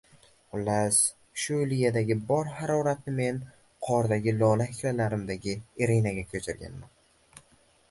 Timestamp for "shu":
1.41-1.57